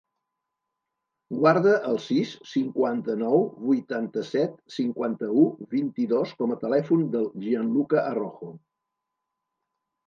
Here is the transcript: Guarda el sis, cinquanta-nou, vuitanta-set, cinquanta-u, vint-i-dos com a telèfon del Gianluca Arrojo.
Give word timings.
Guarda 1.41 1.73
el 1.89 1.99
sis, 2.05 2.31
cinquanta-nou, 2.53 3.45
vuitanta-set, 3.67 4.57
cinquanta-u, 4.79 5.45
vint-i-dos 5.77 6.33
com 6.43 6.57
a 6.57 6.59
telèfon 6.67 7.09
del 7.19 7.33
Gianluca 7.47 8.05
Arrojo. 8.09 8.53